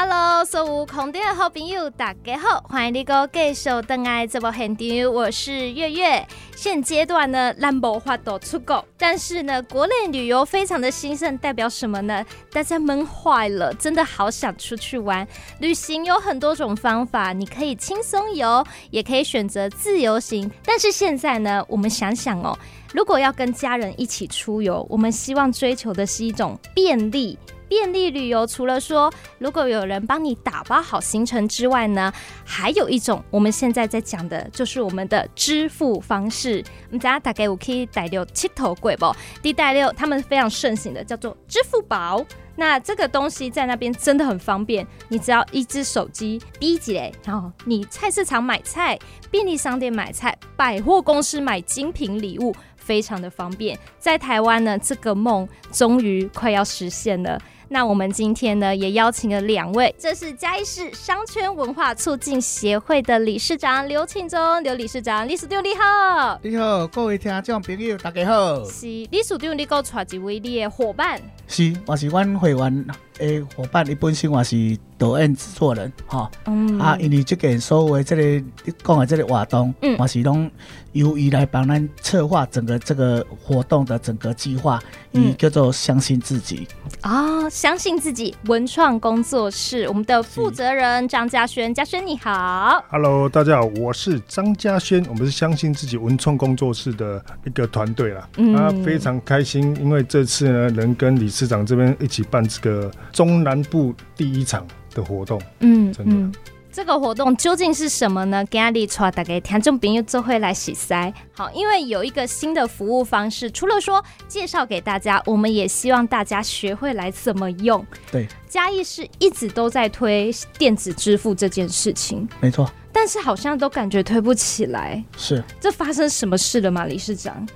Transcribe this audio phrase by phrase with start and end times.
[0.00, 6.24] Hello，所有空中的好朋友，大家好，欢迎你个继续登来这部现场，我是月月。
[6.54, 12.24] 现阶段呢，兰博花都出国，但是呢，国内旅游非常的兴盛，代表什么呢？
[12.52, 15.26] 大家闷坏了，真的好想出去玩。
[15.58, 20.48] 旅行有很多种方法，你可以轻松游，也可以选择自由行。
[20.64, 22.56] 但是现在呢，我们想想哦，
[22.94, 27.36] 如果要跟家人一起出游，我们希望追求的是一种便利。
[27.68, 32.12] 便利旅游除了说，如果有人帮你打包好行程之外呢，
[32.44, 36.64] 还有一种我们现在在讲的，就是我们的支付方式。
[36.86, 39.14] 我们家大概我可以带六七头贵不？
[39.42, 42.24] 第带六他们非常盛行的叫做支付宝。
[42.56, 48.98] 那这个东西在那边真的很方便，你只要一只手机逼起来，然后你菜市场买菜、
[49.30, 53.78] 便利商店买菜、百货公司买精品礼物，非常的方便。
[54.00, 57.40] 在台湾呢，这个梦终于快要实现了。
[57.70, 72.86] 那我们今天呢，也邀请了两位，这是嘉义市商圈文化促进协会的理事长刘庆忠，刘理事长，理事长你好，你好，各位听众朋友大家好，是理事长，你给我带一位你的伙伴，是，我是阮会员
[73.18, 74.76] 诶伙伴，你本身我是。
[74.98, 78.22] 导演制作人，哈、嗯，啊，因为这个所谓这个
[78.64, 80.50] 你讲的这个活动，嗯，我是拢
[80.90, 84.82] 由伊来帮咱策划整个这个活动的整个计划，
[85.12, 86.66] 嗯，叫做相信自己。
[87.02, 104.66] 啊、哦，相信自己文创工作室，我们的负责人张嘉轩，嘉轩你好，Hello，大家好，我是张嘉轩，我们是相信自己文创工作室的一个团队啦，嗯，啊，非常开心，因为这次呢，能跟理事长这边一起办这个中南部第一场。
[104.94, 106.32] 的活动，嗯，真的、嗯，
[106.72, 108.42] 这个活动究竟是什么呢？
[108.46, 111.12] 给阿里带大家听众朋友做会来洗塞。
[111.32, 117.86] 好，因为有一个新的服务方式，除了说介绍给大家，我们也希望大家学会来怎么用。
[118.10, 125.04] 对，嘉义市一直都在推电子支付这件事情，没错，但是好像都感觉推不起来。
[125.18, 127.46] 是，这发生什么事了吗，理事长？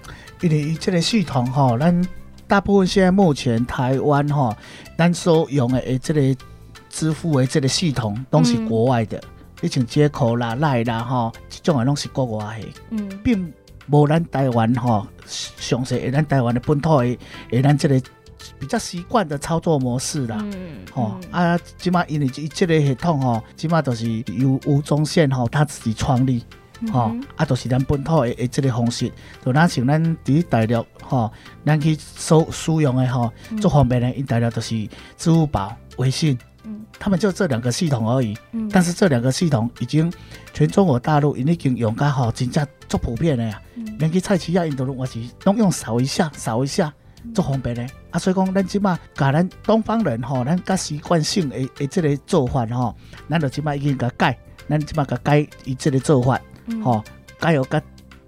[0.43, 2.07] 因为这个系统哈，咱
[2.53, 4.55] 大部分现在目前台湾哈，
[4.99, 6.37] 咱所用的诶这个。
[6.91, 9.19] 支付的这个系统都是国外的，
[9.63, 13.51] 你、嗯、像街口啦、赖啦哈，这种的拢是国外的，嗯，并
[13.87, 17.19] 无咱台湾哈，详细咱台湾的本土的，
[17.51, 17.99] 诶，咱这个
[18.59, 26.45] 比较习惯的操作模式啦，嗯，吼、嗯、啊，即马因为这这个系统吼，即马都是由吴宗宪吼他自己创立，
[26.91, 29.13] 吼、嗯，啊，就是咱本土的诶这个方式，
[29.45, 31.31] 就咱像咱伫大陆吼，
[31.65, 34.77] 咱去所使用的吼，最方便的因大陆就是
[35.17, 36.39] 支付宝、微信。
[36.99, 40.13] 他们就这两个系统而已，嗯、但是这两个系统已经
[40.53, 43.61] 全中国大陆已经用噶吼，真正足普遍的呀。
[43.99, 46.93] 连去菜市啊，印度人我是拢用扫一下，扫一下，
[47.35, 47.85] 足方便的。
[48.11, 52.95] 啊，所以讲咱即马甲咱东方人吼，咱甲习惯性诶诶，即个做法吼，
[53.29, 54.39] 咱就即马已经甲改，
[54.69, 56.41] 咱即马甲改伊即个做法，
[56.83, 57.03] 吼，
[57.39, 57.81] 改有较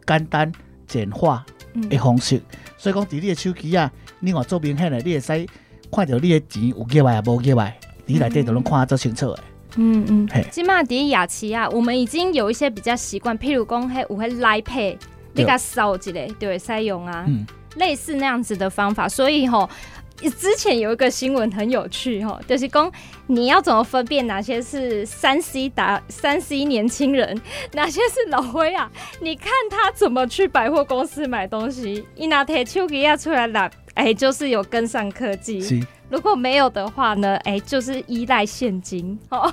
[0.06, 0.50] 简单
[0.86, 1.44] 简化
[1.90, 2.36] 的方式。
[2.36, 3.90] 嗯、所以讲，伫你的手机啊，
[4.20, 5.46] 另外做明显的，你会使
[5.92, 7.72] 看到你的钱有几万啊，无几万。
[8.06, 9.42] 你来电都能看得清楚诶。
[9.76, 14.98] 嗯嗯，起码在雅琪啊，我们已经有一些比较习惯，譬如讲，迄，有迄 Line Pay，
[15.32, 17.46] 你甲扫一个就会使用啊，嗯，
[17.76, 19.08] 类似那样子的方法。
[19.08, 19.68] 所以吼，
[20.16, 22.90] 之前有一个新闻很有趣哈，就是讲
[23.26, 27.40] 你要怎么分辨哪些是三 C 打三 C 年轻人，
[27.72, 28.90] 哪些是老灰啊？
[29.20, 35.84] 你看他怎么去百货公司买东西，一拿铁手机啊出来拿，哎、欸，就是有跟上科技。
[36.10, 37.36] 如果没有的话呢？
[37.44, 39.18] 哎、欸，就是依赖现金。
[39.30, 39.52] 哦，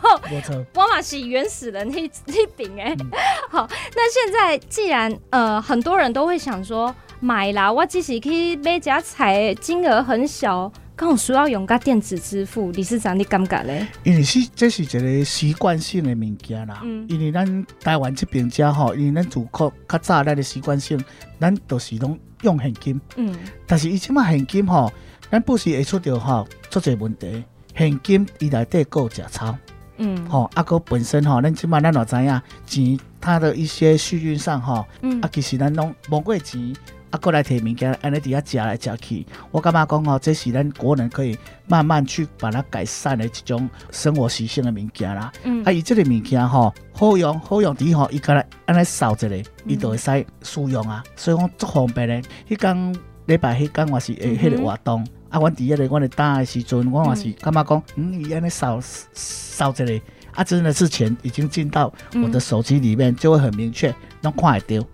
[0.75, 2.95] 我嘛是原始人一一顶哎。
[3.49, 13.87] 好，那现在既然呃很多人都会想说买啦，我只是去买只菜，金额很小，刚好需要用个电子支付，理事长你感觉咧？
[14.03, 16.81] 因为是这是一个习惯性的物件啦。
[16.83, 17.05] 嗯。
[17.07, 20.99] 因为咱台湾这边家吼，因为咱主客较早咱的习惯性，
[21.39, 22.99] 咱都是拢用现金。
[23.15, 23.33] 嗯。
[23.67, 24.91] 但是伊即嘛现金吼。
[25.29, 27.41] 咱不是会出着吼，出这问题，
[27.73, 29.55] 现金伊内底够假钞，
[29.95, 36.75] 嗯，吼，啊个本身吼，咱起码咱也知影钱，它的一些细菌上吼，嗯，啊其实咱拢无过钱，
[37.11, 41.37] 啊过来摕物件，安尼底下食来食去，我感觉讲吼，这是咱国人可以
[41.67, 52.21] 慢慢去把它改善的一种生活习性的物件啦，嗯，啊伊这个物件吼，好用好用滴吼，伊个来安尼扫一个，伊就会使使用啊，所以讲足方便的。
[52.49, 55.05] 迄工礼拜迄工我是会迄个活动。
[55.29, 60.01] 啊，阮伫迄个阮咧打的时阵，我嘛是感觉讲，嗯，伊安尼扫扫一个，
[60.33, 61.93] 啊，真的是钱已经进到
[62.23, 64.87] 我的手机里面，就会很明确，拢看会到。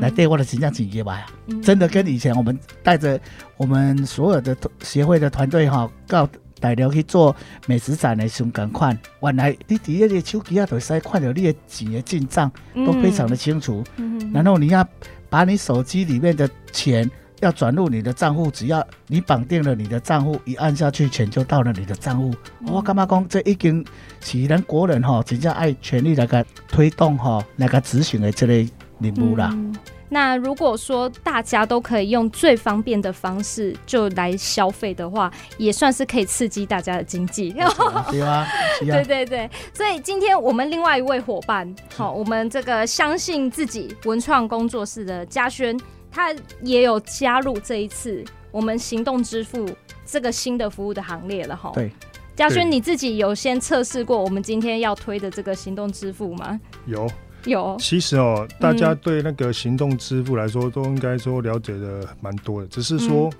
[0.00, 1.26] 来对我的真正钱几万啊，
[1.62, 3.20] 真的跟以前我们带着
[3.56, 7.36] 我们所有的协会的团队哈，到大陆去做
[7.66, 13.84] 美食展的时候同款，原来你底下的手机啊，都使看到你的钱的进账都非常的清楚。
[13.98, 14.84] 嗯、然后你要
[15.28, 17.08] 把你手机里面的钱
[17.40, 22.34] 要转入你的账户，只要你绑定了你的账户，一按下去，钱就到了你的账户。
[22.60, 23.84] 嗯、我干嘛讲这已经
[24.20, 28.68] 是咱国人哈，真正爱全力来个推动哈，来个执行的这类
[29.00, 29.50] 任务啦。
[29.52, 29.74] 嗯
[30.10, 37.54] 那如果说大家都可以用最方便的方式就来消费的话，也算是可以刺激大家的经济。
[38.10, 38.46] 对啊，
[38.80, 39.50] 对对对。
[39.74, 45.78] 所以今天我们另外一位伙伴，好，我们这个相信自己文创工作室的嘉轩，
[46.10, 49.68] 他也有加入这一次我们行动支付
[50.04, 51.70] 这个新的服务的行列了哈。
[51.74, 51.90] 对，
[52.34, 56.60] 嘉轩你自己有先测试过我们今天要推的这个行动支付吗？
[56.86, 57.08] 有。
[57.44, 62.66] 有，其实哦，大家对那个行动支付来说，嗯、都应该说了解的蛮多的。
[62.66, 63.30] 只是说，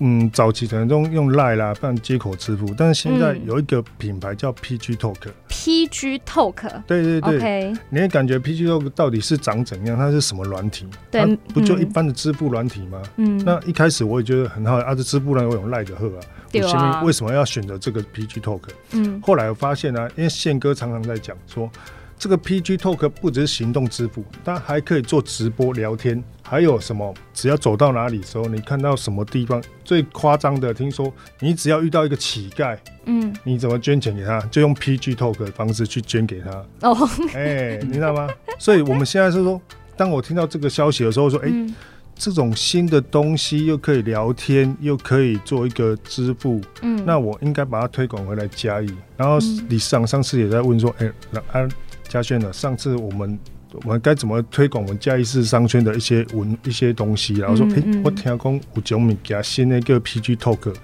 [0.00, 5.30] 嗯，嗯早期可能都用 Line 啦，办接口支付，但是现在有一个品牌叫 PG Talk。
[5.62, 6.82] PG Talk。
[6.88, 7.38] 对对对。
[7.38, 9.96] Okay 你会感觉 PG Talk 到底是长怎样？
[9.96, 10.88] 它是什么软体？
[11.08, 13.00] 对，它不就一般的支付软体吗？
[13.16, 13.40] 嗯。
[13.44, 16.20] 那一开始我也觉得很好，啊，这支付呢，我用 Line 的货啊。
[16.50, 16.64] 对啊。
[16.64, 18.62] 我前面为什么要选择这个 PG Talk？
[18.90, 19.20] 嗯。
[19.22, 21.70] 后来我发现呢、啊，因为宪哥常常在讲说。
[22.22, 27.12] 这个 PG Talk 不只是行动支付，它还可以做直播聊天，还有什么？
[27.34, 30.72] 只要走到哪里的时候，你看到什么地方最夸张的？
[30.72, 34.40] 听说你只要遇到一个乞丐，嗯，你怎么捐钱给他？
[34.52, 36.64] 就用 PG Talk 的方式去捐给他。
[36.88, 36.96] 哦，
[37.34, 38.28] 哎，你知道吗？
[38.56, 39.60] 所以我们现在是说，
[39.96, 41.74] 当我听到这个消息的时候，说，哎、嗯，
[42.14, 48.86] 这种新的东西又可以聊天，又可以做一个支付，嗯，那我应该把它推广回来嘉义。
[49.16, 51.12] 然后李市长上次也在问说，哎，
[51.50, 51.68] 啊。
[52.12, 52.52] 嘉轩呢？
[52.52, 53.38] 上次我们
[53.72, 57.32] 我们该怎么推广我们嘉义市商圈的一些文一些东西？
[57.36, 60.74] 然后说，哎、嗯嗯欸，我听讲有九米加新那个 PG Talk，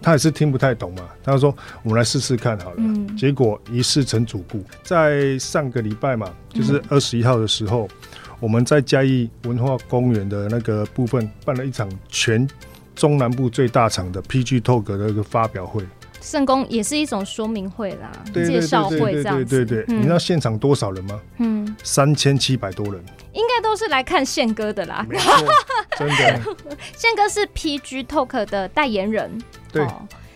[0.00, 1.02] 他也是听不太懂嘛。
[1.22, 2.76] 他说，我们来试试看好了。
[2.78, 8.08] 嗯、结果一试成主顾，在上个礼拜嘛，就是二十一号的时候，嗯、
[8.40, 12.48] 我们在嘉义文化公园的那个部分办了一场全
[12.94, 15.84] 中南部最大场的 PG Talk 的一个发表会。
[16.20, 19.64] 圣工也是一种说明会啦，介绍会这样子。
[19.64, 21.20] 对对对，你知道现场多少人吗？
[21.38, 23.02] 嗯，三千七百多人。
[23.32, 25.06] 应该都是来看宪哥的啦。
[25.08, 25.32] 没错，
[25.96, 26.40] 真的。
[26.96, 29.30] 宪哥是 PG Talk 的代言人。
[29.72, 29.86] 对。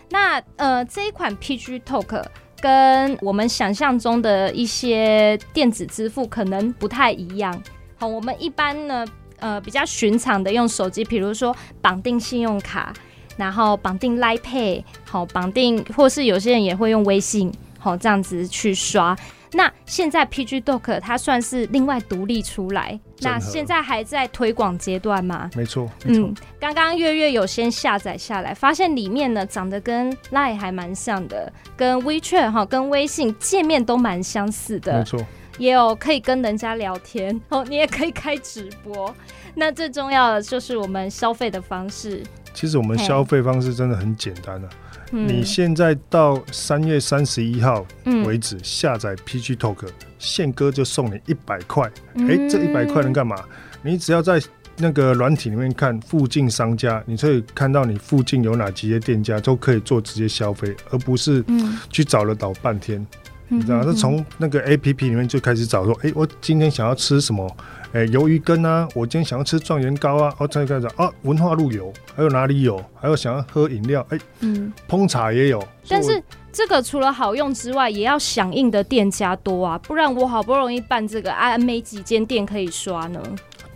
[0.09, 2.23] 那呃，这一款 PG Talk
[2.61, 7.61] 跟我们想象中的一些电子支付可能不太一样。
[7.97, 9.05] 好，我们一般呢，
[9.39, 12.93] 呃，比较寻常的用手机，比如说绑定信用卡。
[13.37, 19.17] 然后绑定 Line Pay，好绑定，或是有些人也会用微信，好这样子去刷。
[19.53, 25.49] 那现在 PG Dock，它算是另外独立出来，那现在还在推广阶段吗？
[25.55, 34.97] 没错，嗯，刚刚月月有先下载下来，发现里面呢长得跟 Line 还蛮像的，跟 WeChat 哈，跟微信界面都蛮相似的。
[34.97, 35.25] 没错，
[35.57, 39.15] 也有可以跟人家聊天，哦，你也可以开直播。
[39.53, 42.21] 那最重要的就是我们消费的方式。
[42.55, 44.69] 其实我们消费方式真的很简单啊！
[45.11, 47.85] 你现在到三月三十一号
[48.25, 49.87] 为止下载 PG Talk，
[50.17, 51.91] 宪哥就送你一百块。
[52.15, 53.35] 哎，这一百块能干嘛？
[53.83, 54.41] 你只要在
[54.77, 61.43] 那个软体里面看附近商家，你可以看到你附近有哪几些店家都可以做直接消费，而不是
[61.89, 63.05] 去找了找半天。
[63.47, 67.49] 你知道，那从那个 APP 里面就开始找说，哎，我今天想要吃什么？
[67.93, 68.85] 哎，鱿鱼羹啊！
[68.93, 70.33] 我今天想要吃状元糕啊！
[70.37, 72.83] 我再开始啊，文化路有，还有哪里有？
[72.93, 75.65] 还有想要喝饮料，哎，嗯，烹茶也有。
[75.87, 76.21] 但是
[76.51, 83.21] 这个除了好用之外，也要响应的店家多啊，不然我好不容易办这个啊，没几间店可以刷呢。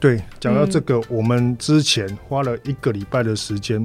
[0.01, 3.81] 对，讲到这个，嗯、我们之前花了一个礼拜的时间，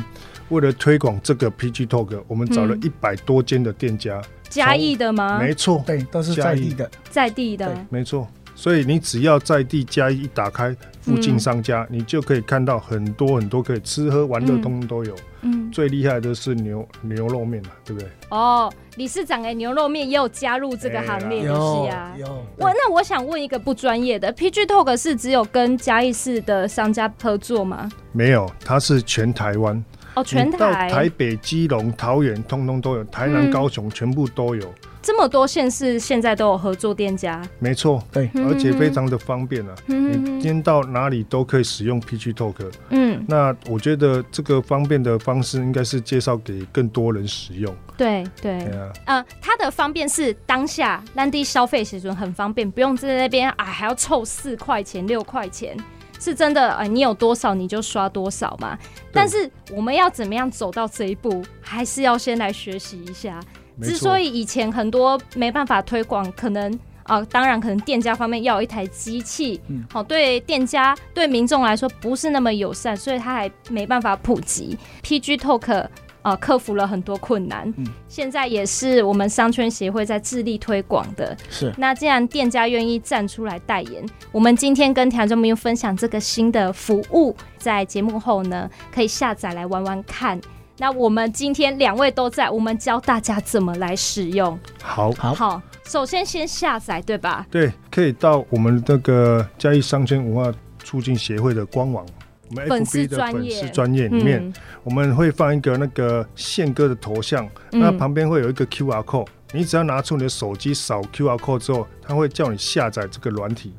[0.48, 4.20] 为了推广这个 PG Talk，我们找了一百多间的店家。
[4.54, 5.38] 嘉义的吗？
[5.38, 8.26] 没错，对，都是在地的，在地的，没错。
[8.56, 15.12] 所以你只要在地嘉义一打开附近商家，嗯、你就可以看到很多很多可以吃喝玩乐，通通都有。
[15.42, 18.08] 嗯，最厉害的是牛牛肉面了，对不对？
[18.30, 21.50] 哦，理事长哎，牛肉面也有加入这个行列，是
[21.90, 22.14] 啊。
[22.16, 22.26] 有。
[22.56, 27.90] 我那我想问一个不专业的，PG Talk 是只有跟嘉义市的商家合作吗？
[28.12, 29.84] 没有，它是全台湾。
[30.14, 30.90] 哦，全台。
[30.90, 34.72] 台北、基隆、桃园，通通都有；台南、高雄，全部都有。
[35.02, 39.74] 这么多县市现在都有合作店家，没错，对，而且非常的方便啊。
[39.88, 42.54] 嗯、你今天到哪里都可以使用 PG Talk。
[42.88, 47.76] 嗯，那我觉得这个方便的方式应该是介绍给更多人使用。
[47.98, 48.66] 对对，
[49.04, 55.76] 呃，它的方便是当下当地消费时准很方便，不用在那边啊还要凑四块钱六块钱。
[56.20, 58.78] 是真的，哎，你有多少你就刷多少嘛。
[59.12, 63.40] 但是我们要怎么样走到这一步，还是要先来学习一下。
[63.82, 69.60] 之所以以前很多没办法推广，可能啊、呃，当然可能店家方面要有一台机器，
[69.92, 74.78] 好、嗯，对店家对民众来说不是那么友善，所以他还没办法普及。
[75.02, 75.90] PG Talk 啊、
[76.24, 81.36] 呃，克服了很多困难，嗯，现在也是我们商圈协会在致力推广的。
[81.50, 84.02] 是，那既然店家愿意站出来代言，
[84.32, 90.40] 我们今天跟听众朋友分享这个新的服务，在节目后呢，可以下载来玩玩看。
[90.78, 94.58] 那我们今天两位都在，我们教大家怎么来使用。
[94.82, 97.46] 好，好，好，首先先下载，对吧？
[97.50, 100.50] 对，可以到我们那个嘉义商圈文化
[100.82, 102.04] 促进协会的官网，
[102.50, 113.72] 我们 FB 的粉丝专业里面、嗯，我们会放一个那个宪哥的头像，嗯、那旁边会有一个 QR code，你只要拿出你的手机扫 QR code 之后，他会叫你下载这个软体。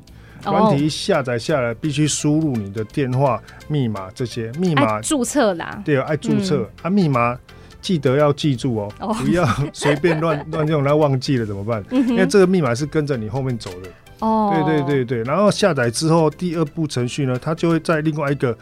[0.44, 5.82] 软体一下载下来，必须输入你的电话、密码这些密码注册啦。
[5.84, 7.36] 对，爱注册、嗯、啊，密码
[7.80, 11.82] 记得要记住哦，哦不要随便乱 乱用，那忘记了怎么办？
[11.90, 13.90] 嗯、因为这个密码是跟着你后面走的。
[14.20, 15.22] 哦，对对对对。
[15.24, 18.56] 然后下载之后，第二步程序呢，它就会在另外一个。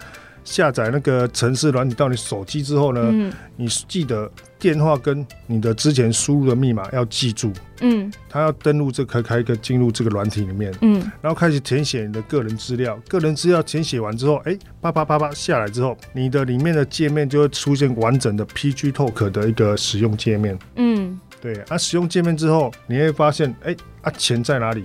[0.47, 7.51] 下载那个程式软体到你手机之后呢，嗯，你记得电话跟你的之前输入的密码要记住。
[7.81, 10.71] 嗯，它要登录这个开一个进入这个软体里面。
[10.83, 12.95] 嗯，然后开始填写你的个人资料。
[13.09, 20.59] 个人资料填写完之后，哎，啪啪啪啪下来之后，你的里面的界面就会出现完整的 PG Talk 的一个使用界面。
[20.77, 24.83] 嗯，对啊，使用界面之后，你会发现，哎，啊钱在哪里？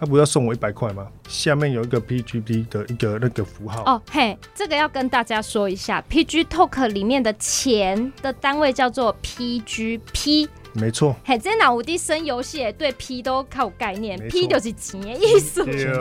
[0.00, 1.08] 他不要送我一百块吗？
[1.28, 11.16] 下面有一个 PGP 的一个那个符号哦，嘿，这个要跟大家说一下，PG Talk 里面的钱的单位叫做 PGP，没错。
[11.24, 15.64] 嘿，这脑无敌生游戏对 P 都靠有概念，P 就是钱的意思。
[15.64, 15.92] 对，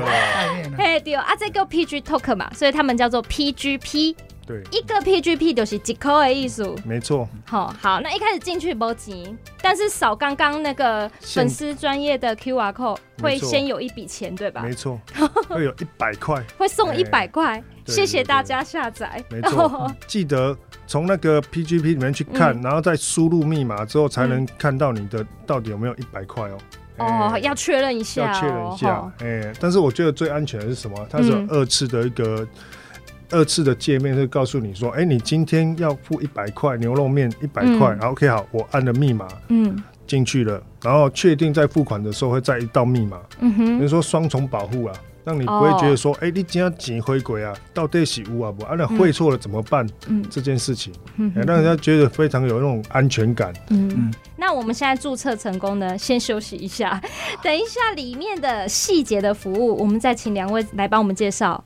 [0.77, 4.15] 嘿对啊，这个 PG Talk 嘛，所以他们叫做 PGP。
[4.47, 7.27] 对，一个 PGP 就是一块的艺术，没错。
[7.45, 14.61] 好，好，那一开始进去不急，但是扫刚刚那个粉丝专业的 QR code 会先有一笔钱，对吧？
[14.61, 14.97] 没错，
[15.49, 17.61] 会有一百块， 会送一百块。
[17.85, 19.21] 谢谢大家下载。
[19.29, 26.57] 没错， 记得从那个 PGP 里面去看，嗯、然后再输入密码之后，才能看到你的到底有没有一百块哦。
[26.99, 29.13] 哦，要确认一下，要确认一下。
[29.19, 31.05] 哎，但是我觉得最安全的是什么？
[31.09, 32.41] 它是有二次的一个。
[32.43, 32.47] 嗯
[33.31, 44.93] 二次的界面会告诉你说：“哎、欸，你今天要付一百块牛肉面，一百块。”然后 OK 好，我按了密码，嗯，进去了，然后确定在付款的时候会再一道密码，嗯哼，比如说双重保护啊，
[45.25, 48.63] 让你不会觉得说：“哎、哦欸，你今天钱回鬼啊，到底是有啊不？
[48.63, 53.51] 啊，那汇错了怎么办？”嗯，这件事情，嗯，让人家觉得非常有那种安全感。
[53.69, 54.13] 嗯嗯。
[54.37, 57.01] 那我们现在注册成功呢， 先休息一下，
[57.43, 61.61] 等一下里面的细节的服务，我们再请两位来帮我们介绍。